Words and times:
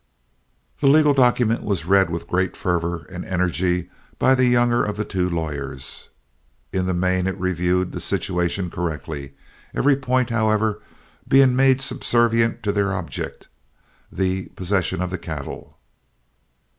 The 0.79 0.87
legal 0.87 1.13
document 1.13 1.61
was 1.61 1.85
read 1.85 2.09
with 2.09 2.25
great 2.25 2.57
fervor 2.57 3.05
and 3.11 3.23
energy 3.23 3.91
by 4.17 4.33
the 4.33 4.47
younger 4.47 4.83
of 4.83 4.97
the 4.97 5.05
two 5.05 5.25
local 5.25 5.43
lawyers. 5.43 6.09
In 6.73 6.87
the 6.87 6.93
main 6.95 7.27
it 7.27 7.39
reviewed 7.39 7.91
the 7.91 7.99
situation 7.99 8.71
correctly, 8.71 9.35
every 9.75 9.95
point, 9.95 10.31
however, 10.31 10.81
being 11.27 11.55
made 11.55 11.81
subservient 11.81 12.63
to 12.63 12.71
their 12.71 12.91
object, 12.91 13.47
the 14.11 14.47
possession 14.55 15.03
of 15.03 15.11
the 15.11 15.19
cattle. 15.19 15.77